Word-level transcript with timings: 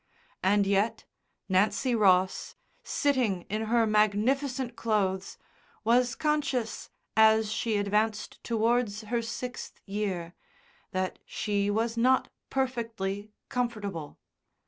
And 0.41 0.65
yet 0.65 1.05
Nancy 1.47 1.93
Ross, 1.93 2.55
sitting 2.83 3.43
in 3.51 3.65
her 3.65 3.85
magnificent 3.85 4.75
clothes, 4.75 5.37
was 5.83 6.15
conscious 6.15 6.89
as 7.15 7.51
she 7.51 7.77
advanced 7.77 8.43
towards 8.43 9.01
her 9.01 9.21
sixth 9.21 9.79
year 9.85 10.33
that 10.89 11.19
she 11.23 11.69
was 11.69 11.97
not 11.97 12.29
perfectly 12.49 13.29
comfortable. 13.47 14.17